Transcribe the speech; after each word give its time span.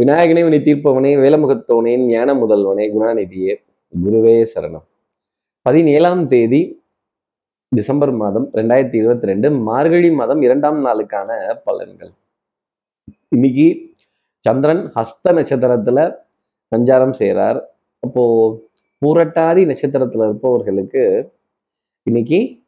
விநாயகனே 0.00 0.42
வினை 0.42 0.58
தீர்ப்பவனே 0.58 1.10
வேலமுகத்தோனே 1.22 1.96
ஞான 2.06 2.34
முதல்வனே 2.34 2.84
குணாநிதியே 2.92 3.54
குருவே 4.04 4.46
சரணம். 4.54 4.84
பதினேழாம் 5.62 6.28
தேதி 6.28 6.84
டிசம்பர் 7.68 8.12
மாதம் 8.12 8.50
ரெண்டாயிரத்தி 8.52 8.94
இருபத்தி 8.94 9.26
ரெண்டு 9.26 9.50
மார்கழி 9.50 10.10
மாதம் 10.10 10.42
இரண்டாம் 10.42 10.86
நாளுக்கான 10.86 11.30
பலன்கள். 11.66 12.12
இன்னைக்கு 13.28 13.94
சந்திரன் 14.38 14.92
ஹஸ்த 14.94 15.34
நட்சத்திரத்துல 15.38 16.16
சஞ்சாரம் 16.76 17.12
செய்கிறார் 17.12 17.76
அப்போ 17.98 18.24
பூரட்டாதி 19.06 19.64
நட்சத்திரத்துல 19.72 20.24
இருப்பவர்களுக்கு 20.24 21.32
இன்னைக்கு 22.02 22.64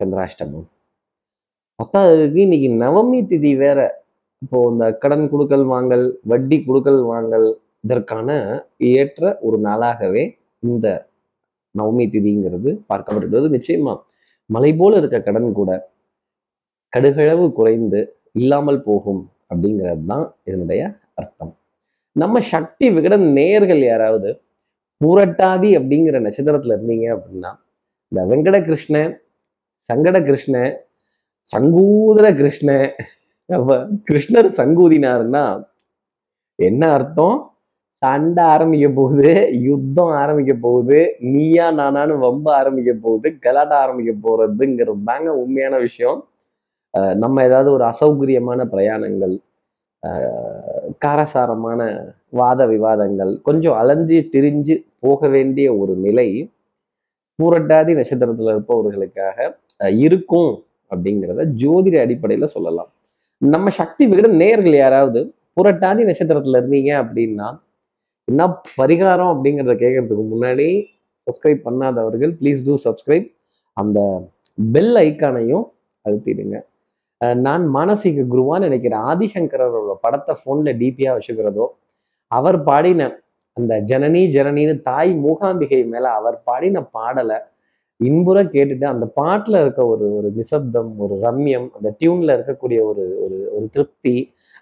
சந்திராஷ்டமம். 0.00 0.68
பத்தாவதுக்கு 1.82 2.36
இன்னைக்கு 2.36 2.68
நவமி 2.84 3.20
திதி 3.22 3.56
வேற 3.56 3.99
இப்போ 4.42 4.58
இந்த 4.72 4.84
கடன் 5.02 5.24
கொடுக்கல் 5.32 5.64
வாங்கல் 5.72 6.04
வட்டி 6.30 6.56
கொடுக்கல் 6.66 7.00
வாங்கல் 7.10 7.48
இதற்கான 7.84 8.30
ஏற்ற 8.92 9.32
ஒரு 9.46 9.56
நாளாகவே 9.66 10.22
இந்த 10.62 10.86
நவமி 11.74 12.04
திதிங்கிறது 12.14 12.70
பார்க்கப்படுகிறது. 12.90 13.48
நிச்சயமா 13.56 13.94
மலை 14.50 14.70
போல 14.80 14.98
இருக்க 15.00 15.18
கடன் 15.26 15.50
கூட 15.58 15.70
கடுகளவு 16.92 17.44
குறைந்து 17.58 18.00
இல்லாமல் 18.40 18.80
போகும் 18.88 19.22
அப்படிங்கிறது 19.50 20.04
தான் 20.12 20.26
இதனுடைய 20.48 20.82
அர்த்தம். 21.20 21.52
நம்ம 22.16 22.40
சக்தி 22.54 22.86
விகடன் 22.96 23.26
நேர்கள் 23.38 23.82
யாராவது 23.90 24.30
பூரட்டாதி 25.00 25.70
அப்படிங்கிற 25.78 26.16
நட்சத்திரத்துல 26.26 26.74
இருந்தீங்க 26.76 27.06
அப்படின்னா 27.16 27.50
இந்த 28.12 28.20
வெங்கட 28.30 28.56
கிருஷ்ண 28.68 28.96
சங்கட 29.88 30.16
கிருஷ்ண 30.28 30.56
சங்கூதர 31.48 32.26
கிருஷ்ண 32.40 32.70
கிருஷ்ணர் 34.08 34.48
சங்கூதினாருன்னா 34.58 35.44
என்ன 36.58 36.82
அர்த்தம்? 36.96 37.36
சண்டை 38.02 38.42
ஆரம்பிக்க 38.54 38.88
போகுது 38.98 39.30
யுத்தம் 39.68 40.12
ஆரம்பிக்க 40.20 40.52
போகுது 40.66 40.98
நீயா 41.32 41.66
நானான்னு 41.78 42.14
வம்ப 42.26 42.46
ஆரம்பிக்க 42.58 42.92
போகுது 43.06 43.28
கலாட்ட 43.44 43.74
ஆரம்பிக்க 43.84 44.12
போறதுங்கிறது 44.26 45.02
தாங்க 45.10 45.30
உண்மையான 45.42 45.78
விஷயம். 45.86 46.20
நம்ம 47.22 47.42
ஏதாவது 47.48 47.70
ஒரு 47.76 47.84
அசௌகரியமான 47.90 48.66
பிரயாணங்கள் 48.74 49.34
காரசாரமான 51.04 51.80
வாத 52.40 52.60
விவாதங்கள் 52.72 53.32
கொஞ்சம் 53.48 53.76
அலைஞ்சு 53.80 54.18
திரிஞ்சு 54.34 54.76
போக 55.06 55.28
வேண்டிய 55.34 55.66
ஒரு 55.82 55.94
நிலை 56.06 56.28
பூரட்டாதி 57.38 57.92
நட்சத்திரத்துல 57.98 58.54
இருப்பவர்களுக்காக 58.54 59.38
இருக்கும் 60.06 60.52
அப்படிங்கிறத 60.92 61.44
ஜோதிட 61.62 61.96
அடிப்படையில 62.04 62.48
சொல்லலாம். 62.56 62.90
நம்ம 63.42 63.70
சக்தி 63.70 64.04
விகிட 64.06 64.28
நேர்கள் 64.40 64.74
யாராவது 64.76 65.20
புரட்டாதி 65.56 66.02
நட்சத்திரத்துல 66.08 66.58
இருந்தீங்க 66.60 66.90
அப்படின்னா 67.02 67.48
என்ன 68.28 68.42
பரிகாரம் 68.80 69.30
அப்படிங்கிறத 69.32 69.74
கேட்கறதுக்கு 69.82 70.24
முன்னாடி 70.32 70.66
சப்ஸ்கிரைப் 71.26 71.62
பண்ணாதவர்கள் 71.66 72.32
ப்ளீஸ் 72.40 72.66
டூ 72.66 72.74
சப்ஸ்கிரைப் 72.84 73.26
அந்த 73.76 73.98
பெல் 74.58 74.94
ஐக்கானையும் 75.06 75.64
அழுத்திடுங்க. 76.04 76.56
நான் 77.40 77.64
மானசீக 77.76 78.24
குருவான்னு 78.32 78.66
நினைக்கிறேன் 78.68 79.06
ஆதிசங்கரோட 79.10 79.94
படத்தை 80.04 80.34
ஃபோனில் 80.40 80.78
டிபியாக 80.80 81.16
வச்சுக்கிறதோ 81.16 81.66
அவர் 82.30 82.58
பாடின 82.68 83.08
அந்த 83.56 83.74
ஜனனி 83.90 84.22
ஜனனின்னு 84.36 84.74
தாய் 84.80 85.12
மூகாம்பிகை 85.24 85.80
மேலே 85.94 86.08
அவர் 86.18 86.36
பாடின 86.48 86.82
பாடலை 86.96 87.38
இன்புற 88.00 88.38
கேட்டுட்டு 88.52 88.86
அந்த 88.86 89.06
பாட்டுல 89.16 89.60
இருக்க 89.60 89.80
ஒரு 89.86 90.06
ஒரு 90.18 90.28
நிசப்தம் 90.36 90.90
ஒரு 90.98 91.14
ரம்யம் 91.24 91.68
அந்த 91.76 91.88
டியூன்ல 92.00 92.36
இருக்கக்கூடிய 92.38 92.80
ஒரு 92.90 93.04
ஒரு 93.24 93.38
ஒரு 93.50 93.66
திருப்தி 93.74 94.14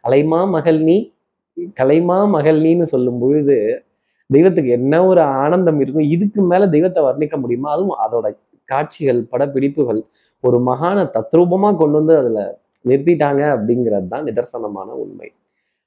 அலைமா 0.04 0.40
மகள் 0.54 0.80
நீ 0.82 0.96
கலைமா 1.76 2.18
மகள் 2.28 2.58
நீன்னு 2.64 2.86
சொல்லும் 2.94 3.20
பொழுது 3.20 3.56
தெய்வத்துக்கு 4.30 4.70
என்ன 4.78 4.94
ஒரு 5.06 5.22
ஆனந்தம் 5.42 5.80
இருக்கும் 5.80 6.10
இதுக்கு 6.14 6.40
மேல 6.50 6.64
தெய்வத்தை 6.68 7.00
வர்ணிக்க 7.06 7.36
முடியுமா? 7.36 7.68
அதுவும் 7.74 7.98
அதோட 8.04 8.26
காட்சிகள் 8.68 9.20
படப்பிடிப்புகள் 9.32 10.00
ஒரு 10.44 10.58
மகான 10.68 10.98
தத்ரூபமா 11.14 11.70
கொண்டு 11.76 11.96
வந்து 12.00 12.14
அதுல 12.20 12.40
நிறுத்திட்டாங்க 12.84 13.42
அப்படிங்கிறது 13.54 14.08
தான் 14.08 14.26
நிதர்சனமான 14.28 14.88
உண்மை. 15.02 15.28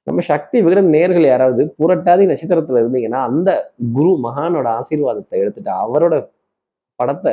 நம்ம 0.06 0.22
சக்தி 0.30 0.56
விகடன் 0.64 0.90
நேர்கள் 0.96 1.26
யாராவது 1.26 1.62
புரட்டாதி 1.80 2.24
நட்சத்திரத்துல 2.30 2.82
இருந்தீங்கன்னா 2.82 3.20
அந்த 3.30 3.50
குரு 3.96 4.12
மகானோட 4.26 4.68
ஆசீர்வாதத்தை 4.80 5.36
எடுத்துட்டு 5.42 5.72
அவரோட 5.84 6.14
படத்தை 7.00 7.32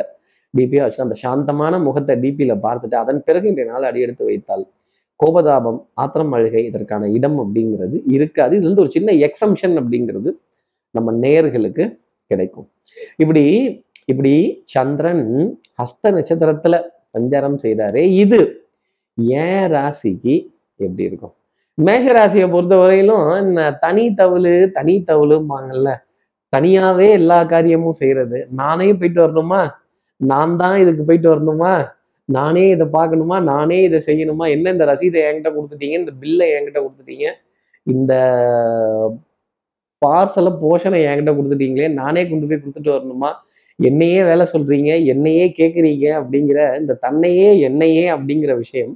டிபியா 0.53 0.83
வச்சு 0.85 1.05
அந்த 1.05 1.15
சாந்தமான 1.23 1.79
முகத்தை 1.87 2.13
டிபியில 2.23 2.53
பார்த்துட்டு 2.65 2.95
அதன் 3.03 3.23
பிறகு 3.27 3.47
இன்றைய 3.51 3.67
நாள் 3.71 3.87
அடியெடுத்து 3.89 4.23
வைத்தால் 4.29 4.63
கோபதாபம் 5.19 5.79
ஆத்திரம் 6.01 6.33
அழுகை 6.35 6.61
இதற்கான 6.69 7.07
இடம் 7.17 7.39
அப்படிங்கிறது 7.43 7.97
இருக்காது. 8.15 8.53
இதுல 8.57 8.67
இருந்து 8.67 8.83
ஒரு 8.85 8.91
சின்ன 8.97 9.13
எக்ஸம்ஷன் 9.27 9.75
அப்படிங்கிறது 9.81 10.29
நம்ம 10.95 11.11
நேர்களுக்கு 11.25 11.83
கிடைக்கும். 12.31 12.67
இப்படி 13.23 13.43
இப்படி 14.11 14.33
சந்திரன் 14.75 15.25
ஹஸ்த 15.81 16.11
நட்சத்திரத்துல 16.15 16.75
சஞ்சாரம் 17.15 17.57
செய்கிறாரே 17.63 18.03
இது 18.23 18.39
ஏன் 19.43 19.67
ராசிக்கு 19.73 20.35
எப்படி 20.79 21.03
இருக்கும்? 21.09 21.33
மேஷ 21.77 22.05
ராசியை 22.17 22.47
பொறுத்த 22.53 22.75
வரையிலும் 22.81 23.57
தனி 23.83 24.05
தவுளு 24.19 24.53
தனி 24.77 24.95
தவுளும்பாங்கல்ல. 25.09 25.89
தனியாவே 26.53 27.07
எல்லா 27.09 27.43
காரியமும் 27.45 27.93
செய்யறது 27.93 28.47
நானே 28.51 28.93
போயிட்டு 28.93 29.21
வரணுமா? 29.25 29.61
நான் 30.21 30.55
தான் 30.55 30.77
இதுக்கு 30.77 31.03
போயிட்டு 31.03 31.29
வரணுமா? 31.33 31.73
நானே 32.25 32.69
இதை 32.69 32.85
பார்க்கணுமா? 32.93 33.37
நானே 33.43 33.77
இதை 33.83 33.99
செய்யணுமா? 34.05 34.45
என்ன 34.49 34.71
இந்த 34.71 34.85
ரசீதை 34.85 35.19
என்கிட்ட 35.27 35.51
கொடுத்துட்டீங்க? 35.55 35.97
இந்த 35.99 36.11
பில்லை 36.19 36.47
என்கிட்ட 36.55 36.79
கொடுத்துட்டீங்க? 36.85 37.27
இந்த 37.83 38.13
பார்சலை 40.05 40.51
போஷனை 40.63 40.99
என்கிட்ட 41.09 41.31
கொடுத்துட்டீங்களே? 41.38 41.88
நானே 41.88 42.27
கொண்டு 42.29 42.47
போய் 42.47 42.61
கொடுத்துட்டு 42.63 42.91
வரணுமா? 42.97 43.31
என்னையே 43.79 44.23
வேலை 44.23 44.45
சொல்றீங்க 44.53 44.91
என்னையே 45.05 45.45
கேட்குறீங்க 45.57 46.05
அப்படிங்கிற 46.19 46.59
இந்த 46.79 46.93
தன்னையே 46.93 47.59
என்னையே 47.59 48.05
அப்படிங்கிற 48.09 48.57
விஷயம் 48.57 48.93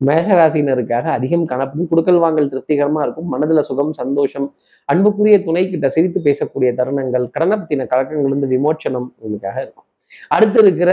மேஷராசினருக்காக 0.00 1.06
அதிகம் 1.18 1.44
காணப்படும் 1.44 1.88
குடுக்கல் 1.90 2.22
வாங்கல் 2.24 2.50
திருப்திகரமா 2.52 3.00
இருக்கும். 3.02 3.28
மனதுல 3.32 3.60
சுகம் 3.60 3.92
சந்தோஷம் 3.92 4.54
அன்புக்குரிய 4.84 5.36
துணை 5.44 5.62
கிட்ட 5.70 5.88
சிரித்து 5.88 6.20
பேசக்கூடிய 6.20 6.70
தருணங்கள் 6.80 7.24
கடனை 7.30 7.56
பத்தின 7.58 7.86
கலக்கங்கள் 7.92 8.28
இருந்து 8.30 8.48
விமோச்சனம் 8.54 9.08
உங்களுக்காக 9.18 9.56
இருக்கும். 9.62 9.86
அடுத்து 10.28 10.58
இருக்கிற 10.64 10.92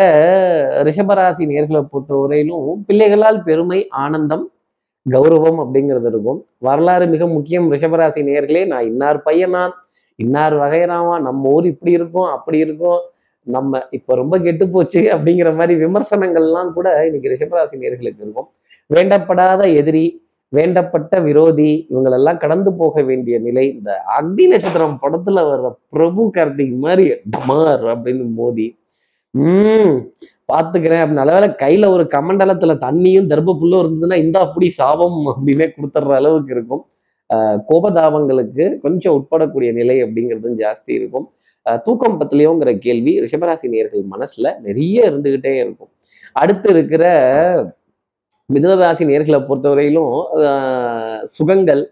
ரிஷபராசி 0.88 1.44
நேர்களை 1.52 1.82
பொறுத்தவரையிலும் 1.92 2.70
பிள்ளைகளால் 2.88 3.40
பெருமை 3.44 3.80
ஆனந்தம் 4.04 4.46
கௌரவம் 5.06 5.60
அப்படிங்கிறது 5.64 6.10
இருக்கும். 6.12 6.40
வரலாறு 6.58 7.06
மிக 7.08 7.28
முக்கியம். 7.28 7.72
ரிஷபராசி 7.74 8.22
நேர்களே 8.30 8.68
நான் 8.68 8.88
இன்னார் 8.92 9.22
பையனான் 9.22 9.74
இன்னார் 10.16 10.54
வகைராமா 10.54 11.16
நம்ம 11.22 11.50
ஊர் 11.50 11.66
இப்படி 11.66 11.92
இருக்கும் 11.92 12.30
அப்படி 12.36 12.58
இருக்கும் 12.58 13.02
நம்ம 13.48 13.82
இப்ப 13.90 14.16
ரொம்ப 14.16 14.36
கெட்டு 14.40 14.66
போச்சு 14.70 15.02
அப்படிங்கிற 15.14 15.50
மாதிரி 15.56 15.74
விமர்சனங்கள்லாம் 15.86 16.70
கூட 16.74 17.06
இன்னைக்கு 17.06 17.32
ரிஷபராசி 17.34 17.76
நேர்களுக்கு 17.84 18.24
இருக்கும். 18.26 18.50
வேண்டப்படாத 18.90 19.62
எதிரி 19.80 20.06
வேண்டப்பட்ட 20.54 21.22
விரோதி 21.24 21.72
இவங்களெல்லாம் 21.92 22.42
கடந்து 22.44 22.72
போக 22.74 23.02
வேண்டிய 23.02 23.40
நிலை 23.40 23.64
இந்த 23.70 23.92
அக்னி 24.18 24.46
நட்சத்திரம் 24.52 25.00
படத்துல 25.04 25.44
வர்ற 25.50 25.70
பிரபு 25.90 26.24
கார்த்திக் 26.36 26.76
மாதிரி 26.86 27.06
டமார் 27.36 27.84
அப்படின்னு 27.94 28.26
மோதி 28.40 28.68
உம் 29.32 29.96
பாத்துக்கிறேன். 30.52 31.02
அப்படி 31.04 31.20
நல்லவேளை 31.20 31.48
கையில 31.62 31.90
ஒரு 31.90 32.04
கமண்டலத்துல 32.16 32.74
தண்ணியும் 32.84 33.30
தர்ப 33.32 33.56
இருந்ததுன்னா 33.84 34.18
இந்த 34.26 34.38
அப்படி 34.40 34.68
சாபம் 34.70 35.20
அப்படின்னே 35.32 35.68
கொடுத்துட்ற 35.76 36.14
அளவுக்கு 36.20 36.54
இருக்கும். 36.54 36.84
கோபதாபங்களுக்கு 37.70 38.66
கொஞ்சம் 38.80 39.16
உட்படக்கூடிய 39.18 39.70
நிலை 39.74 39.96
அப்படிங்கிறதும் 40.04 40.60
ஜாஸ்தி 40.64 40.92
இருக்கும். 41.00 41.28
தூக்கம் 41.86 42.20
பத்திலையோங்கிற 42.22 42.72
கேள்வி 42.78 43.14
ரிஷபராசி 43.22 43.68
நேர்கள் 43.76 44.04
மனசுல 44.14 44.48
நிறைய 44.62 45.10
இருந்துகிட்டே 45.10 45.54
இருக்கும். 45.64 45.92
அடுத்து 46.34 46.70
இருக்கிற 46.70 47.04
மிதுனராசி 48.52 49.04
நேர்களை 49.10 49.40
பொறுத்தவரையிலும் 49.50 50.16
சுகங்கள் 51.36 51.84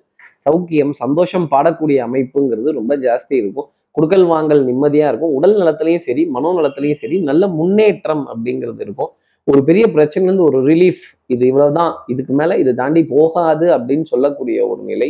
சௌக்கியம் 0.46 0.94
சந்தோஷம் 1.02 1.46
பாடக்கூடிய 1.52 1.98
அமைப்புங்கிறது 2.08 2.70
ரொம்ப 2.80 2.94
ஜாஸ்தி 3.06 3.34
இருக்கும். 3.42 3.70
குடுக்கல் 3.96 4.26
வாங்கல் 4.32 4.62
நிம்மதியாக 4.66 5.12
இருக்கும். 5.12 5.34
உடல் 5.38 5.56
நலத்திலையும் 5.62 6.04
சரி 6.08 6.24
மனோ 6.36 6.50
நலத்திலையும் 6.60 7.00
சரி 7.04 7.18
நல்ல 7.30 7.48
முன்னேற்றம் 7.60 8.24
அப்படிங்கிறது 8.32 8.82
இருக்கும். 8.86 9.12
ஒரு 9.48 9.60
பெரிய 9.68 9.86
பிரச்சனைலேருந்து 9.96 10.46
ஒரு 10.50 10.60
ரிலீஃப் 10.70 11.04
இது 11.34 11.44
இவ்வளவுதான் 11.52 11.94
இதுக்கு 12.14 12.34
மேலே 12.40 12.56
இது 12.64 12.72
தாண்டி 12.82 13.02
போகாது 13.06 13.68
அப்படின்னு 13.78 14.06
சொல்லக்கூடிய 14.14 14.58
ஒரு 14.72 14.82
நிலை 14.92 15.10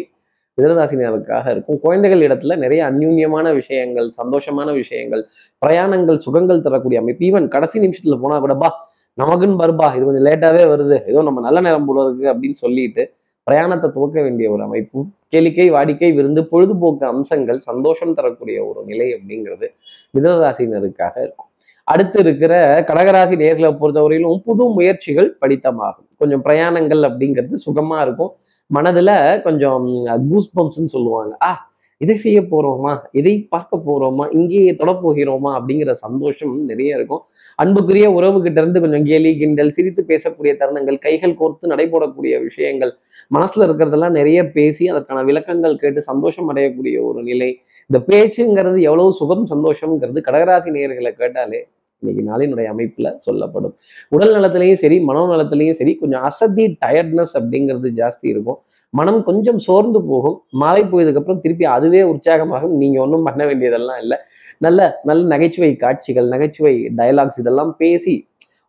மிதனராசினருக்காக 0.58 1.46
இருக்கும். 1.54 1.80
குழந்தைகள் 1.86 2.24
இடத்துல 2.28 2.56
நிறைய 2.64 2.82
அந்யூன்யமான 2.92 3.48
விஷயங்கள் 3.60 4.08
சந்தோஷமான 4.20 4.70
விஷயங்கள் 4.82 5.24
பிரயாணங்கள் 5.66 6.24
சுகங்கள் 6.26 6.66
தரக்கூடிய 6.68 7.02
அமைப்பு. 7.04 7.24
ஈவன் 7.30 7.48
கடைசி 7.56 7.78
நிமிஷத்துல 7.86 8.18
போனா 8.24 8.38
கூட 8.46 8.56
பா 8.64 8.70
நமக்குன்னு 9.18 9.58
பருப்பா 9.62 9.88
இது 9.96 10.04
கொஞ்சம் 10.06 10.28
லேட்டாவே 10.28 10.64
வருது. 10.74 10.98
ஏதோ 11.10 11.22
நம்ம 11.22 11.40
நல்ல 11.42 11.60
நேரம் 11.62 11.86
போல 11.86 12.04
இருக்கு 12.06 12.26
அப்படின்னு 12.34 12.58
சொல்லிட்டு 12.64 13.04
பிரயாணத்தை 13.48 13.88
துவக்க 13.92 14.22
வேண்டிய 14.22 14.52
ஒரு 14.52 14.64
அமைப்பு 14.64 15.00
கேளிக்கை 15.34 15.66
வாடிக்கை 15.76 16.10
விருந்து 16.14 16.42
பொழுதுபோக்கு 16.52 17.06
அம்சங்கள் 17.06 17.60
சந்தோஷம் 17.60 18.14
தரக்கூடிய 18.14 18.58
ஒரு 18.66 18.82
நிலை 18.86 19.08
அப்படிங்கிறது 19.16 19.68
மிதனராசினருக்காக 20.14 21.16
இருக்கும். 21.26 21.50
அடுத்து 21.84 22.20
இருக்கிற 22.20 22.54
கடகராசி 22.88 23.36
நேர்களை 23.44 23.70
பொறுத்தவரையிலும் 23.82 24.42
புது 24.46 24.64
முயற்சிகள் 24.70 25.30
படித்தமாகும். 25.42 26.08
கொஞ்சம் 26.18 26.44
பிரயாணங்கள் 26.46 27.02
அப்படிங்கிறது 27.10 27.58
சுகமா 27.66 28.02
இருக்கும். 28.02 28.32
மனதுல 28.70 29.42
கொஞ்சம் 29.42 29.86
கூஸ் 30.30 30.52
பம்ப்ஸ்ன்னு 30.60 30.94
சொல்லுவாங்க. 30.96 31.38
ஆ 31.44 31.52
இதை 31.98 32.16
செய்ய 32.18 32.42
போறோமா? 32.42 32.92
இதை 33.12 33.48
பார்க்க 33.50 33.78
போறோமா? 33.88 34.26
இங்கேயே 34.32 34.76
தொட 34.76 34.92
போகிறோமா? 34.92 35.50
அப்படிங்கிற 35.58 35.92
சந்தோஷம் 35.92 36.54
நிறைய 36.66 36.96
இருக்கும். 36.96 37.24
அன்புக்குரிய 37.62 38.08
உறவு 38.18 38.38
கிட்ட 38.46 38.58
இருந்து 38.62 38.82
கொஞ்சம் 38.84 39.06
கேலி 39.10 39.32
கிண்டல் 39.42 39.74
சிரித்து 39.78 40.02
பேசக்கூடிய 40.12 40.52
தருணங்கள் 40.62 40.98
கைகள் 41.06 41.36
கோர்த்து 41.42 41.72
நடைபோடக்கூடிய 41.74 42.34
விஷயங்கள் 42.48 42.94
மனசுல 43.36 43.66
இருக்கிறதெல்லாம் 43.68 44.18
நிறைய 44.20 44.40
பேசி 44.56 44.84
அதற்கான 44.94 45.24
விளக்கங்கள் 45.30 45.76
கேட்டு 45.84 46.02
சந்தோஷம் 46.12 46.50
அடையக்கூடிய 46.54 46.96
ஒரு 47.10 47.22
நிலை. 47.30 47.50
இந்த 47.90 48.00
பேச்சுங்கிறது 48.10 48.80
எவ்வளவு 48.90 49.12
சுகம் 49.20 49.46
சந்தோஷம்ங்கிறது 49.54 50.22
கடகராசி 50.30 50.72
நேயர்களை 50.78 51.12
கேட்டாலே 51.22 51.62
இன்னைக்கு 52.04 52.22
நாளினுடைய 52.30 52.68
அமைப்புல 52.74 53.08
சொல்லப்படும். 53.26 53.74
உடல் 54.16 54.34
நலத்திலையும் 54.36 54.80
சரி 54.84 54.98
மனோ 55.10 55.24
நலத்திலையும் 55.34 55.78
சரி 55.82 55.94
கொஞ்சம் 56.02 56.24
அசதி 56.30 56.66
டயர்ட்னஸ் 56.86 57.34
அப்படிங்கிறது 57.40 57.90
ஜாஸ்தி 58.00 58.28
இருக்கும். 58.34 58.60
மனம் 58.94 59.20
கொஞ்சம் 59.28 59.60
சோர்ந்து 59.66 60.00
போகும். 60.08 60.38
மாலை 60.62 60.84
போயதுக்கப்புறம் 60.94 61.42
திருப்பி 61.44 61.66
அதுவே 61.76 62.02
உற்சாகமாகும். 62.14 62.74
நீங்க 62.82 62.98
ஒன்றும் 63.02 63.28
பண்ண 63.28 63.42
வேண்டியதெல்லாம் 63.50 64.00
இல்லை. 64.04 64.18
நல்ல 64.62 64.80
நல்ல 65.10 65.22
நகைச்சுவை 65.34 65.72
காட்சிகள் 65.84 66.28
நகைச்சுவை 66.34 66.74
டயலாக்ஸ் 66.98 67.40
இதெல்லாம் 67.42 67.72
பேசி 67.78 68.14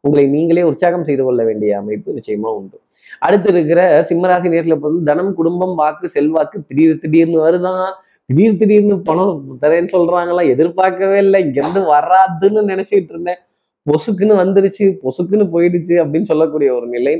உங்களை 0.04 0.24
நீங்களே 0.34 0.62
உற்சாகம் 0.70 1.04
செய்து 1.08 1.22
கொள்ள 1.24 1.40
வேண்டிய 1.48 1.72
அமைப்பு 1.80 2.14
நிச்சயமா 2.18 2.50
உண்டு. 2.58 2.76
அடுத்து 3.18 3.48
இருக்கிற 3.52 3.80
சிம்மராசி 4.08 4.48
நேரில் 4.54 4.78
வந்து 4.84 5.00
தனம் 5.10 5.34
குடும்பம் 5.34 5.74
வாக்கு 5.74 6.06
செல்வாக்கு 6.08 6.58
திடீர் 6.68 7.02
திடீர்னு 7.02 7.38
வருதான் 7.46 7.84
திடீர் 8.28 8.58
திடீர்னு 8.60 8.96
பணம் 9.08 9.36
தரேன்னு 9.62 9.92
சொல்றாங்களா? 9.96 10.42
எதிர்பார்க்கவே 10.54 11.18
இல்லை. 11.18 11.40
இங்கிருந்து 11.46 11.80
வராதுன்னு 11.94 12.62
நினைச்சிட்டு 12.72 13.12
இருந்தேன். 13.14 13.40
பொசுக்குன்னு 13.86 14.34
வந்துருச்சு 14.42 14.84
பொசுக்குன்னு 15.04 15.46
போயிடுச்சு 15.54 15.94
அப்படின்னு 16.02 16.30
சொல்லக்கூடிய 16.32 16.70
ஒரு 16.78 16.86
நிலை. 16.86 17.14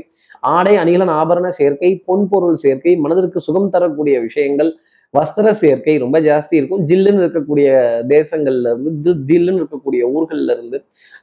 ஆடை 0.53 0.73
அணிகலன் 0.75 1.15
ஆபரண 1.19 1.47
சேர்க்கை 1.59 1.89
பொன் 2.07 2.25
பொருள் 2.31 2.57
சேர்க்கை 2.63 2.93
மனதிற்கு 3.03 3.39
சுகம் 3.47 3.69
தரக்கூடிய 3.69 4.15
விஷயங்கள் 4.27 4.71
வஸ்திர 5.17 5.47
சேர்க்கை 5.61 5.95
ரொம்ப 6.03 6.17
ஜாஸ்தி 6.27 6.55
இருக்கும். 6.59 6.83
ஜில்லுன்னு 6.89 7.23
இருக்கக்கூடிய 7.23 7.67
தேசங்கள்ல 8.13 8.71
இருந்து 8.73 9.11
ஜில்லுன்னு 9.29 9.61
இருக்கக்கூடிய 9.61 10.03
ஊர்கள்ல 10.15 10.53
இருந்து 10.57 10.77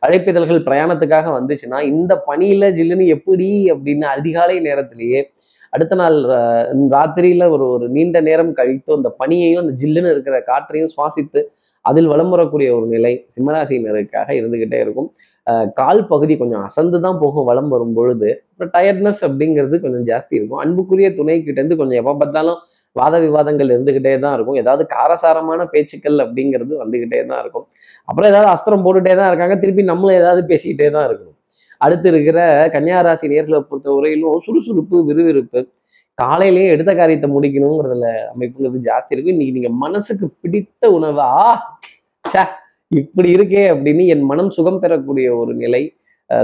அழைப்பிதழ்கள் 0.07 0.67
பிரயாணத்துக்காக 0.69 1.31
வந்துச்சுன்னா 1.39 1.79
இந்த 1.93 2.13
பனியில 2.29 2.69
ஜில்லுன்னு 2.79 3.07
எப்படி 3.17 3.49
அப்படின்னு 3.75 4.07
அதிகாலை 4.17 4.59
நேரத்திலேயே 4.69 5.23
அடுத்த 5.73 5.95
நாள் 6.01 6.17
ராத்திரியில 6.95 7.45
ஒரு 7.55 7.65
ஒரு 7.75 7.87
நீண்ட 7.97 8.19
நேரம் 8.29 8.53
கழித்து 8.61 8.91
அந்த 8.99 9.11
பனியையும் 9.21 9.63
அந்த 9.63 9.75
ஜில்லுன்னு 9.83 10.13
இருக்கிற 10.15 10.37
காற்றையும் 10.51 10.93
சுவாசித்து 10.95 11.41
அதில் 11.85 12.09
வலம் 12.13 12.33
வரக்கூடிய 12.35 12.69
ஒரு 12.79 12.87
நிலை 12.95 13.13
சிம்மராசினருக்காக 13.35 14.29
இருந்துகிட்டே 14.39 14.79
இருக்கும். 14.85 15.11
கால் 15.79 16.03
பகுதி 16.11 16.35
கொஞ்சம் 16.41 16.65
அசந்து 16.67 16.99
தான் 17.05 17.21
போகும் 17.23 17.47
வலம் 17.51 17.71
வரும் 17.75 17.95
பொழுது. 17.99 18.29
அப்புறம் 18.51 18.73
டயர்ட்னஸ் 18.75 19.23
அப்படிங்கிறது 19.27 19.77
கொஞ்சம் 19.85 20.05
ஜாஸ்தி 20.11 20.35
இருக்கும். 20.39 20.61
அன்புக்குரிய 20.65 21.09
துணை 21.21 21.37
கிட்ட 21.47 21.59
இருந்து 21.61 21.79
கொஞ்சம் 21.81 22.01
எப்போ 22.01 22.13
பார்த்தாலும் 22.23 22.59
வாத 22.97 23.15
விவாதங்கள் 23.25 23.73
இருந்துகிட்டே 23.75 24.13
தான் 24.25 24.35
இருக்கும். 24.37 24.59
ஏதாவது 24.63 24.83
காரசாரமான 24.95 25.67
பேச்சுக்கள் 25.73 26.19
அப்படிங்கிறது 26.25 26.73
வந்துகிட்டே 26.83 27.21
தான் 27.31 27.41
இருக்கும். 27.45 27.67
அப்புறம் 28.09 28.31
ஏதாவது 28.33 28.49
அஸ்திரம் 28.55 28.85
போட்டுகிட்டே 28.87 29.15
தான் 29.21 29.31
இருக்காங்க. 29.33 29.57
திருப்பி 29.65 29.83
நம்மளும் 29.93 30.19
ஏதாவது 30.23 30.43
பேசிக்கிட்டே 30.53 30.89
தான் 30.97 31.07
இருக்கணும். 31.09 31.37
அடுத்து 31.81 32.09
இருக்கிற 32.13 32.39
கன்னியாராசி 32.75 33.27
நேர்களை 33.33 33.61
பொறுத்த 33.69 33.91
வரையிலும் 33.97 34.41
சுறுசுறுப்பு 34.47 34.97
விறுவிறுப்பு 35.11 35.61
காலையிலேயே 36.19 36.73
எடுத்த 36.75 36.93
காரியத்தை 36.95 37.29
முடிக்கணுங்கிறதுல 37.35 38.09
அமைப்புங்கிறது 38.33 38.81
ஜாஸ்தி 38.89 39.15
இருக்கும். 39.15 39.35
இன்னைக்கு 39.37 39.57
நீங்க 39.59 39.71
மனசுக்கு 39.85 40.27
பிடித்த 40.43 40.91
உணவா 40.97 41.29
ச்சே 42.25 42.43
இப்படி 42.91 43.29
இருக்கே 43.37 43.63
அப்படின்னு 43.73 44.05
என் 44.15 44.27
மனம் 44.31 44.53
சுகம் 44.57 44.83
பெறக்கூடிய 44.83 45.27
ஒரு 45.41 45.53
நிலை 45.63 45.83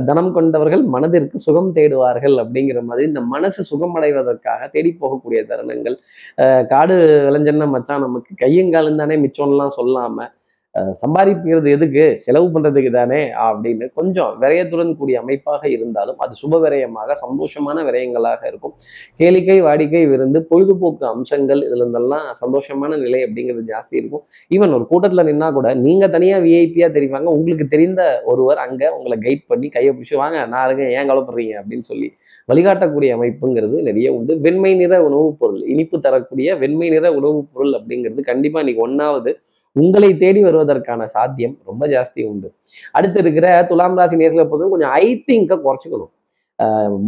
தனம் 0.06 0.32
கொண்டவர்கள் 0.32 0.82
மனதிற்கு 0.82 1.38
சுகம் 1.38 1.74
தேடுவார்கள் 1.74 2.34
அப்படிங்கிற 2.34 2.82
மாதிரி 2.82 3.06
இந்த 3.06 3.20
மனசு 3.20 3.62
சுகமடைவதற்காக 3.64 4.70
தேடி 4.70 4.96
போகக்கூடிய 5.00 5.44
தருணங்கள். 5.44 5.96
அஹ் 6.36 6.66
காடு 6.66 6.94
விளைஞ்சன்னா 7.30 7.68
மச்சான் 7.68 8.00
நமக்கு 8.00 8.46
கையங்காலும் 8.46 8.96
தானே 8.96 9.16
மிச்சம்லாம் 9.16 9.70
சொல்லாம 9.76 10.30
சம்பாதிக்கிறது 10.76 11.68
எதுக்கு? 11.70 12.18
செலவு 12.18 12.46
பண்ணுறதுக்கு 12.48 12.90
தானே? 12.90 13.20
அப்படின்னு 13.46 13.86
கொஞ்சம் 13.94 14.42
விரயத்துடன் 14.42 14.96
கூடிய 14.96 15.20
அமைப்பாக 15.20 15.68
இருந்தாலும் 15.68 16.18
அது 16.18 16.34
சுப 16.42 16.60
விரயமாக 16.60 17.16
சந்தோஷமான 17.26 17.84
விரயங்களாக 17.84 18.46
இருக்கும். 18.46 18.74
கேளிக்கை 19.18 19.58
வாடிக்கை 19.62 20.08
விருந்து 20.08 20.44
பொழுதுபோக்கு 20.44 21.06
அம்சங்கள் 21.06 21.58
இதுல 21.58 21.84
இருந்தெல்லாம் 21.84 22.26
சந்தோஷமான 22.44 22.98
நிலை 22.98 23.24
அப்படிங்கிறது 23.24 23.62
ஜாஸ்தி 23.66 23.96
இருக்கும். 23.96 24.24
ஈவன் 24.50 24.74
ஒரு 24.74 24.86
கூட்டத்தில் 24.86 25.24
நின்னா 25.24 25.52
கூட 25.52 25.74
நீங்கள் 25.74 26.10
தனியாக 26.10 26.44
விஐபியாக 26.44 26.90
தெரிவாங்க. 26.98 27.24
உங்களுக்கு 27.24 27.68
தெரிந்த 27.68 28.22
ஒருவர் 28.24 28.58
அங்கே 28.58 28.88
உங்களை 28.88 29.18
கைட் 29.18 29.44
பண்ணி 29.46 29.68
கையை 29.68 29.94
பிடிச்சி 29.94 30.16
வாங்க 30.16 30.46
நான் 30.46 30.66
இருக்கேன். 30.66 30.90
ஏன் 30.98 31.10
கவலைப்படுறீங்க? 31.10 31.62
அப்படின்னு 31.62 31.80
சொல்லி 31.80 32.12
வழிகாட்டக்கூடிய 32.48 33.10
அமைப்புங்கிறது 33.16 33.82
நிறைய 33.82 34.12
உண்டு. 34.12 34.40
வெண்மை 34.40 34.74
நிற 34.74 35.04
உணவுப் 35.04 35.38
பொருள் 35.38 35.62
இனிப்பு 35.62 36.00
தரக்கூடிய 36.00 36.56
வெண்மை 36.56 36.88
நிற 36.88 37.12
உணவுப் 37.12 37.48
பொருள் 37.52 37.72
அப்படிங்கிறது 37.72 38.20
கண்டிப்பாக 38.20 38.66
இன்னைக்கு 38.66 38.82
ஒன்றாவது 38.82 39.38
உங்களை 39.82 40.10
தேடி 40.22 40.40
வருவதற்கான 40.44 41.06
சாத்தியம் 41.14 41.54
ரொம்ப 41.68 41.82
ஜாஸ்தி 41.94 42.20
உண்டு. 42.30 42.48
அடுத்து 42.96 43.18
இருக்கிற 43.24 43.46
துலாம் 43.70 43.96
ராசி 43.98 44.16
நேர்களை 44.20 44.44
பொறுத்தவரை 44.50 44.70
கொஞ்சம் 44.74 44.94
ஐ 45.04 45.06
திங்கை 45.28 45.56
குறைச்சிக்கணும். 45.66 46.12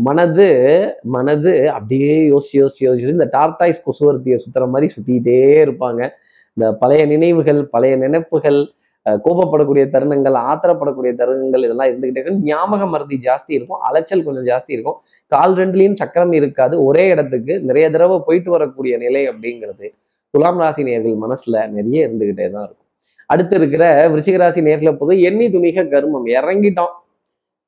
மனது 0.06 0.48
மனது 1.14 1.52
அப்படியே 1.76 2.14
யோசிச்சு 2.32 2.56
யோசிச்சு 2.62 2.82
யோசிச்சு 2.86 3.14
இந்த 3.16 3.28
டார்டாய்ஸ் 3.36 3.84
கொசுவர்த்தியை 3.86 4.38
சுத்துற 4.44 4.64
மாதிரி 4.72 4.88
சுத்திக்கிட்டே 4.94 5.38
இருப்பாங்க. 5.66 6.00
இந்த 6.56 6.66
பழைய 6.82 7.02
நினைவுகள் 7.12 7.60
பழைய 7.74 7.94
நினைப்புகள் 8.04 8.60
கோபப்படக்கூடிய 9.26 9.84
தருணங்கள் 9.92 10.36
ஆத்திரப்படக்கூடிய 10.48 11.12
தருணங்கள் 11.20 11.62
இதெல்லாம் 11.66 11.88
இருந்துகிட்டே 11.90 12.20
இருக்கும். 12.20 12.42
ஞாபக 12.50 12.86
மருதி 12.94 13.16
ஜாஸ்தி 13.28 13.52
இருக்கும். 13.58 13.80
அலைச்சல் 13.88 14.24
கொஞ்சம் 14.26 14.48
ஜாஸ்தி 14.50 14.72
இருக்கும். 14.76 14.98
கால் 15.34 15.54
ரெண்டுலேயும் 15.60 15.96
சக்கரம் 16.00 16.34
இருக்காது. 16.40 16.74
ஒரே 16.88 17.04
இடத்துக்கு 17.14 17.54
நிறைய 17.70 17.86
தடவை 17.94 18.18
போயிட்டு 18.26 18.50
வரக்கூடிய 18.56 18.96
நிலை 19.04 19.22
அப்படிங்கிறது. 19.32 19.88
துலாம் 20.34 20.60
ராசி 20.62 20.82
நேர்கள் 20.88 21.22
மனசுல 21.24 21.56
நிறைய 21.76 22.06
இருந்துகிட்டே 22.06 22.46
தான் 22.54 22.64
இருக்கும். 22.66 22.86
அடுத்து 23.30 23.54
இருக்கிற 23.60 23.84
விருச்சிகராசி 24.12 24.60
நேர்ல 24.60 24.68
நேர்களை 24.68 24.92
போது 25.00 25.14
எண்ணி 25.28 25.46
துணிக 25.54 25.84
கர்மம். 25.94 26.26
இறங்கிட்டோம். 26.38 26.94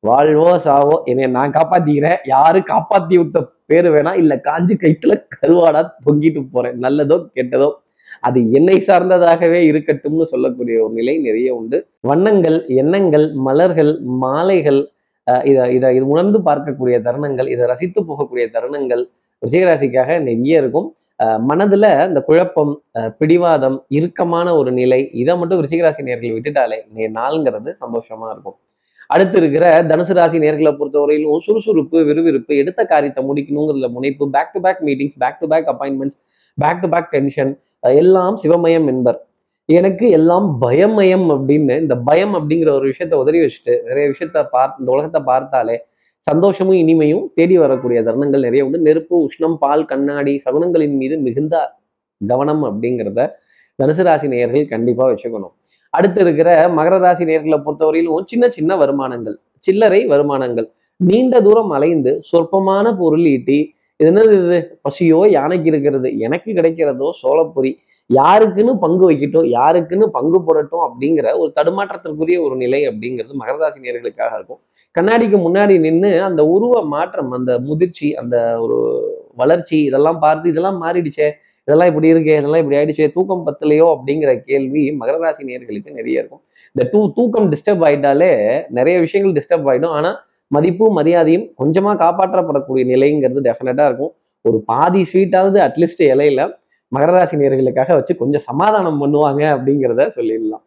வாழ்வோ 0.05 0.51
சாவோ 0.67 0.95
என்னை 1.11 1.27
நான் 1.39 1.55
காப்பாத்திக்கிறேன். 1.57 2.19
யாரு 2.35 2.61
காப்பாத்தி 2.73 3.15
விட்ட 3.21 3.39
பேரு 3.71 3.89
வேணா 3.95 4.12
இல்ல 4.23 4.35
காஞ்சு 4.49 4.75
கைத்துல 4.85 5.15
கருவாடா 5.35 5.81
பொங்கிட்டு 6.07 6.41
போறேன். 6.55 6.77
நல்லதோ 6.85 7.17
கெட்டதோ 7.39 7.69
அது 8.29 8.39
என்னை 8.59 8.77
சார்ந்ததாகவே 8.87 9.61
இருக்கட்டும்னு 9.71 10.25
சொல்லக்கூடிய 10.33 10.77
ஒரு 10.85 10.95
நிலை 10.99 11.15
நிறைய 11.27 11.51
உண்டு. 11.59 11.79
வண்ணங்கள் 12.11 12.59
எண்ணங்கள் 12.83 13.27
மலர்கள் 13.47 13.93
மாலைகள் 14.25 14.81
இதை 15.27 15.37
இத 15.51 15.67
இதை 15.77 15.89
இது 15.97 16.07
உணர்ந்து 16.15 16.39
பார்க்கக்கூடிய 16.49 16.97
தருணங்கள் 17.07 17.49
இதை 17.55 17.65
ரசித்து 17.73 18.01
போகக்கூடிய 18.09 18.45
தருணங்கள் 18.57 19.03
ரிஷிகராசிக்காக 19.43 20.19
நிறைய 20.29 20.62
இருக்கும். 20.62 20.89
மனதுல 21.25 22.07
இந்த 22.07 22.23
குழப்பம் 22.23 22.83
அஹ் 22.95 23.09
பிடிவாதம் 23.09 23.85
இறுக்கமான 23.89 24.55
ஒரு 24.57 24.73
நிலை 24.73 25.11
இதை 25.12 25.37
மட்டும் 25.37 25.67
ரிஷிகராசி 25.67 26.03
நேர்களை 26.05 26.33
விட்டுட்டாலே 26.33 26.79
இன்றைய 26.89 27.11
நாளுங்கிறது 27.15 27.75
சந்தோஷமா 27.81 28.31
இருக்கும். 28.31 28.57
அடுத்து 29.07 29.39
இருக்கிற 29.39 29.83
தனுசு 29.83 30.12
ராசி 30.12 30.39
நேர்களை 30.39 30.77
பொறுத்தவரையிலும் 30.77 31.39
சுறுசுறுப்பு 31.39 32.05
விறுவிறுப்பு 32.05 32.57
எடுத்த 32.57 32.85
காரியத்தை 32.85 33.25
முடிக்கணுங்கிறதுல 33.25 33.91
முனைப்பு 33.91 34.31
back 34.31 34.53
to 34.53 34.61
back 34.61 34.83
meetings 34.83 35.19
back 35.19 35.39
to 35.39 35.47
back 35.47 35.69
appointments 35.69 36.19
back 36.55 36.81
to 36.81 36.89
back 36.89 37.11
tension 37.11 37.59
எல்லாம் 37.81 38.37
சிவமயம் 38.43 38.87
என்பர். 38.87 39.25
எனக்கு 39.65 40.11
எல்லாம் 40.11 40.59
பயமயம் 40.62 41.27
அப்படின்னு 41.31 41.81
இந்த 41.81 41.97
பயம் 41.97 42.35
அப்படிங்கிற 42.35 42.71
ஒரு 42.71 42.89
விஷயத்த 42.89 43.15
உதறி 43.15 43.39
வச்சுட்டு 43.39 43.83
நிறைய 43.83 44.09
விஷயத்த 44.09 44.45
பார்த்து 44.50 44.77
இந்த 44.79 44.93
உலகத்தை 44.93 45.23
பார்த்தாலே 45.25 45.85
சந்தோஷமும் 46.27 46.79
இனிமையும் 46.83 47.25
தேடி 47.39 47.57
வரக்கூடிய 47.62 47.99
தருணங்கள் 48.07 48.47
நிறைய 48.47 48.65
உண்டு. 48.67 48.79
நெருப்பு 48.87 49.15
உஷ்ணம் 49.27 49.57
பால் 49.62 49.85
கண்ணாடி 49.93 50.35
சகுனங்களின் 50.45 50.97
மீது 51.03 51.17
மிகுந்த 51.27 51.55
கவனம் 52.21 52.62
அப்படிங்கிறத 52.69 53.21
தனுசு 53.79 54.03
ராசி 54.09 54.27
நேர்கள் 54.35 54.71
கண்டிப்பா 54.75 55.05
வச்சுக்கணும். 55.11 55.55
அடுத்து 55.95 56.21
இருக்கிற 56.25 56.49
மகர 56.79 56.97
ராசி 57.05 57.25
நேர்களை 57.31 57.59
பொறுத்தவரையிலும் 57.67 58.27
சின்ன 58.33 58.45
சின்ன 58.57 58.77
வருமானங்கள் 58.83 59.37
சில்லறை 59.67 60.00
வருமானங்கள் 60.12 60.67
நீண்ட 61.00 61.35
தூரம் 61.47 61.73
அலைந்து 61.77 62.12
சொற்பமான 62.31 62.87
பொருள் 63.00 63.27
ஈட்டி 63.35 63.59
இது 64.00 64.09
என்னது 64.11 64.35
இது? 64.43 64.59
பசியோ 64.85 65.21
யானைக்கு 65.37 65.69
இருக்கிறது 65.73 66.09
எனக்கு 66.27 66.50
கிடைக்கிறதோ 66.59 67.09
சோளப்பொரி 67.23 67.71
யாருக்குன்னு 68.11 68.73
பங்கு 68.85 69.05
வைக்கட்டும் 69.09 69.49
யாருக்குன்னு 69.57 70.07
பங்கு 70.17 70.39
போடட்டும் 70.47 70.85
அப்படிங்கிற 70.87 71.27
ஒரு 71.41 71.50
தடுமாற்றத்திற்குரிய 71.59 72.39
ஒரு 72.47 72.55
நிலை 72.62 72.81
அப்படிங்கிறது 72.91 73.41
மகரராசி 73.43 73.79
நேர்களுக்காக 73.85 74.31
இருக்கும். 74.39 74.61
கண்ணாடிக்கு 74.97 75.38
முன்னாடி 75.47 75.78
நின்று 75.80 76.23
அந்த 76.23 76.47
உருவ 76.47 76.85
மாற்றம் 76.85 77.30
அந்த 77.30 77.59
முதிர்ச்சி 77.59 78.14
அந்த 78.14 78.37
ஒரு 78.61 78.78
வளர்ச்சி 79.35 79.82
இதெல்லாம் 79.82 80.18
பார்த்து 80.18 80.49
இதெல்லாம் 80.49 80.82
மாறிடுச்சே 80.82 81.28
இதெல்லாம் 81.68 81.88
இப்படி 81.88 82.12
இருக்கே 82.12 82.35
இதெல்லாம் 82.40 82.62
இப்படி 82.62 82.76
ஆயிடுச்சே 82.76 83.11
தூக்கம் 83.11 83.44
பத்தலையோ 83.47 83.87
அப்படிங்கிற 83.94 84.30
கேள்வி 84.44 84.82
மகரராசி 85.00 85.42
நேர்களுக்கு 85.50 85.90
நிறைய 85.90 86.20
இருக்கும். 86.20 86.42
இந்த 86.75 86.88
டூ 86.92 87.12
தூக்கம் 87.12 87.52
டிஸ்டர்ப் 87.52 87.85
ஆயிட்டாலே 87.87 88.30
நிறைய 88.68 88.99
விஷயங்கள் 89.00 89.37
டிஸ்டர்ப் 89.38 89.68
ஆகிடும் 89.70 89.94
ஆனா 89.99 90.11
மதிப்பு 90.47 90.92
மரியாதையும் 90.92 91.47
கொஞ்சமா 91.59 91.92
காப்பாற்றப்படக்கூடிய 92.02 92.85
நிலைங்கிறது 92.92 93.40
டெஃபினட்டா 93.49 93.85
இருக்கும். 93.87 94.12
ஒரு 94.42 94.62
பாதி 94.66 95.02
ஸ்வீட்டாவது 95.12 95.59
அட்லீஸ்ட் 95.66 96.02
இலையில. 96.12 96.40
மகரராசி 96.92 97.35
நேர்களுக்காக 97.40 97.94
வச்சு 97.99 98.12
கொஞ்சம் 98.23 98.44
சமாதானம் 98.49 99.00
பண்ணுவாங்க 99.02 99.42
அப்படிங்கிறத 99.54 100.06
சொல்லிடலாம். 100.16 100.62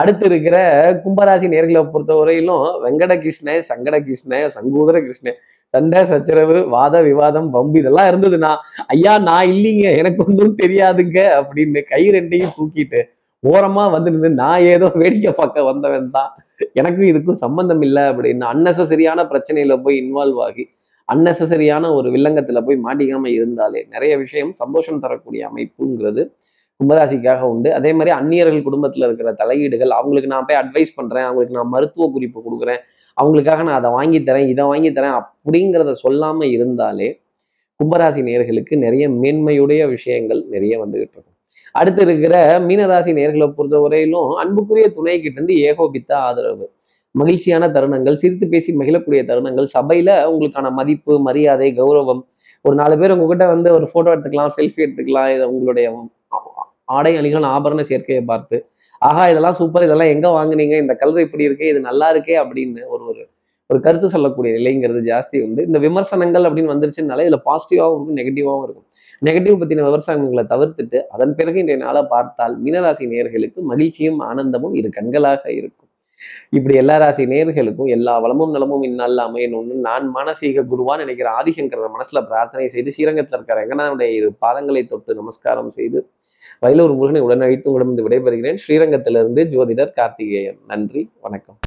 அடுத்து 0.00 0.24
இருக்கிற 0.30 0.56
கும்பராசி 1.04 1.46
நேர்களை 1.54 1.82
பொறுத்த 1.92 2.14
வரையிலும் 2.14 2.64
வெங்கட 2.84 3.12
கிருஷ்ண 3.24 3.58
சங்கட 3.70 3.96
கிருஷ்ண 4.06 4.40
சங்கூதர 4.56 4.96
கிருஷ்ண 5.06 5.34
சண்டை 5.74 6.00
சச்சரவு 6.10 6.56
வாத 6.74 6.96
விவாதம் 7.02 7.48
வம்பு 7.50 7.78
இதெல்லாம் 7.80 8.08
இருந்ததுன்னா 8.10 8.50
ஐயா 8.86 9.14
நான் 9.28 9.50
இல்லைங்க 9.54 9.86
எனக்கு 10.00 10.20
ஒன்றும் 10.26 10.58
தெரியாதுங்க 10.62 11.18
அப்படின்னு 11.38 11.80
கை 11.92 12.02
ரெண்டையும் 12.16 12.54
தூக்கிட்டு 12.58 13.00
ஓரமா 13.44 13.84
வந்து 13.94 14.12
நின்று 14.12 14.30
நான் 14.42 14.66
ஏதோ 14.74 14.86
வேடிக்கை 15.00 15.32
பார்க்க 15.32 15.62
வந்தவன் 15.62 16.08
தான். 16.10 16.30
எனக்கும் 16.72 17.08
இதுக்கும் 17.10 17.42
சம்பந்தம் 17.44 17.82
இல்லை 17.86 18.02
அப்படின்னு 18.10 18.44
அன்னெசரியான 18.52 19.26
பிரச்சனையில 19.32 19.74
போய் 19.84 20.00
இன்வால்வ் 20.02 20.40
ஆகி 20.46 20.64
அன்னெசரியான 21.14 21.94
ஒரு 21.94 22.10
வில்லங்கத்துல 22.10 22.64
போய் 22.64 22.80
மாட்டிக்காம 22.84 23.26
இருந்தாலே 23.26 23.86
நிறைய 23.90 24.16
விஷயம் 24.16 24.52
சந்தோஷம் 24.52 25.00
தரக்கூடிய 25.00 25.50
அமைப்புங்கிறது 25.50 26.30
கும்பராசிக்காக 26.84 27.40
உண்டு. 27.40 27.74
அதே 27.74 27.92
மாதிரி 27.92 28.10
அந்நியர்கள் 28.10 28.64
குடும்பத்துல 28.64 29.04
இருக்கிற 29.04 29.32
தலையீடுகள் 29.32 29.88
அவங்களுக்கு 29.88 30.28
நான் 30.28 30.44
போய் 30.46 30.56
அட்வைஸ் 30.56 30.92
பண்றேன் 30.94 31.22
அவங்களுக்கு 31.22 31.54
நான் 31.54 31.68
மருத்துவ 31.68 32.10
குறிப்பு 32.12 32.40
கொடுக்குறேன் 32.40 32.78
அவங்களுக்காக 33.22 33.56
நான் 33.56 33.78
அதை 33.78 33.90
வாங்கி 33.90 34.18
தரேன் 34.18 34.48
இதை 34.48 34.64
வாங்கி 34.64 34.90
தரேன் 34.90 35.20
அப்படிங்கிறத 35.20 35.92
சொல்லாம 36.08 36.44
இருந்தாலே 36.44 37.20
கும்பராசி 37.84 38.22
நேர்களுக்கு 38.22 38.76
நிறைய 38.76 39.08
மேன்மையுடைய 39.08 39.88
விஷயங்கள் 39.88 40.44
நிறைய 40.48 40.84
வந்துகிட்டு 40.84 41.16
இருக்கும். 41.16 41.34
அடுத்து 41.72 42.02
இருக்கிற 42.02 42.60
மீனராசி 42.60 43.12
நேர்களை 43.12 43.52
பொறுத்த 43.52 43.78
வரையிலும் 43.78 44.30
அன்புக்குரிய 44.30 44.88
துணை 44.88 45.20
கிட்ட 45.20 45.42
இருந்து 45.42 45.58
ஏகோபித்த 45.60 46.18
ஆதரவு. 46.18 46.72
மகிழ்ச்சியான 47.20 47.64
தருணங்கள் 47.76 48.20
சிரித்து 48.22 48.46
பேசி 48.54 48.70
மகிழக்கூடிய 48.80 49.20
தருணங்கள் 49.30 49.68
சபையில 49.76 50.10
உங்களுக்கான 50.30 50.72
மதிப்பு 50.78 51.12
மரியாதை 51.26 51.68
கௌரவம் 51.80 52.22
ஒரு 52.64 52.74
நாலு 52.80 52.94
பேர் 53.00 53.14
உங்ககிட்ட 53.16 53.44
வந்து 53.54 53.68
ஒரு 53.76 53.86
போட்டோ 53.92 54.12
எடுத்துக்கலாம் 54.14 54.54
செல்ஃபி 54.58 54.82
எடுத்துக்கலாம் 54.86 55.30
இதை 55.34 55.46
உங்களுடைய 55.52 55.86
ஆடை 56.96 57.12
அணிகள் 57.20 57.46
ஆபரண 57.54 57.82
சேர்க்கையை 57.90 58.22
பார்த்து 58.32 58.56
ஆஹா 59.02 59.22
இதெல்லாம் 59.32 59.56
சூப்பர் 59.60 59.86
இதெல்லாம் 59.86 60.12
எங்க 60.14 60.26
வாங்குனீங்க? 60.36 60.74
இந்த 60.82 60.94
கலர் 61.00 61.24
இப்படி 61.26 61.44
இருக்கே 61.48 61.70
இது 61.72 61.80
நல்லா 61.88 62.06
இருக்கே 62.14 62.36
அப்படின்னு 62.42 62.82
ஒரு 62.94 63.04
ஒரு 63.10 63.22
ஒரு 63.70 63.78
கருத்து 63.86 64.08
சொல்லக்கூடிய 64.14 64.50
நிலைங்கிறது 64.58 65.00
ஜாஸ்தி 65.10 65.36
உண்டு. 65.46 65.60
இந்த 65.68 65.78
விமர்சனங்கள் 65.86 66.46
அப்படின்னு 66.48 66.72
வந்துருச்சுனால 66.74 67.24
இதுல 67.26 67.38
பாசிட்டிவாகவும் 67.48 67.96
இருக்கும் 67.96 68.18
நெகட்டிவாகவும் 68.20 68.64
இருக்கும். 68.66 68.86
நெகட்டிவ் 69.22 69.58
பத்தின 69.62 69.84
விமர்சனங்களை 69.88 70.44
தவிர்த்துட்டு 70.52 70.98
அதன் 71.14 71.34
பிறகு 71.38 71.58
இன்றைய 71.62 71.78
நாளை 71.86 72.02
பார்த்தால் 72.14 72.54
மீனராசி 72.64 73.06
நேர்களுக்கு 73.14 73.62
மகிழ்ச்சியும் 73.72 74.20
ஆனந்தமும் 74.30 74.76
இரு 74.80 74.90
கண்களாக 74.98 75.44
இருக்கும். 75.60 75.85
இப்படி 76.50 76.76
எல்லா 76.76 76.96
ராசி 76.96 77.24
நேர்களுக்கும் 77.24 77.88
எல்லா 77.88 78.18
வளமும் 78.18 78.50
நலமும் 78.50 78.82
இந்நாளில் 78.82 79.18
அமையணும்னு 79.18 79.72
நான் 79.72 80.14
மானசீக 80.14 80.64
குருவான் 80.70 80.96
நினைக்கிற 80.96 81.42
ஆதிசங்கர 81.42 81.90
மனசுல 81.98 82.26
பிரார்த்தனை 82.26 82.68
செய்து 82.68 82.92
ஸ்ரீரங்கத்தில் 82.92 83.38
இருக்கிற 83.38 83.64
ரங்கநாதனுடைய 83.64 84.08
இரு 84.08 84.32
பாதங்களை 84.46 84.88
தொட்டு 84.88 85.14
நமஸ்காரம் 85.14 85.70
செய்து 85.70 86.10
வயலூர் 86.62 86.94
முருகனை 86.94 87.22
உடனழைத்து 87.22 87.68
உங்களிடம் 87.68 88.10
விடைபெறுகிறேன். 88.10 88.58
ஸ்ரீரங்கத்திலிருந்து 88.68 89.44
ஜோதிடர் 89.44 89.92
கார்த்திகேயன். 89.92 90.58
நன்றி 90.66 91.10
வணக்கம். 91.20 91.58